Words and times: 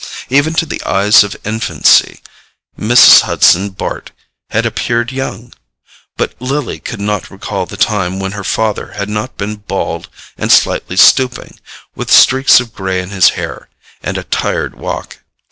Even 0.29 0.55
to 0.55 0.65
the 0.65 0.81
eyes 0.83 1.23
of 1.23 1.35
infancy, 1.45 2.21
Mrs. 2.75 3.21
Hudson 3.21 3.69
Bart 3.69 4.09
had 4.49 4.65
appeared 4.65 5.11
young; 5.11 5.53
but 6.17 6.33
Lily 6.41 6.79
could 6.79 6.99
not 6.99 7.29
recall 7.29 7.67
the 7.67 7.77
time 7.77 8.19
when 8.19 8.31
her 8.31 8.43
father 8.43 8.93
had 8.93 9.09
not 9.09 9.37
been 9.37 9.57
bald 9.57 10.09
and 10.39 10.51
slightly 10.51 10.97
stooping, 10.97 11.59
with 11.93 12.11
streaks 12.11 12.59
of 12.59 12.73
grey 12.73 12.99
in 12.99 13.11
his 13.11 13.29
hair, 13.37 13.69
and 14.01 14.17
a 14.17 14.23
tired 14.23 14.73
walk. 14.73 15.19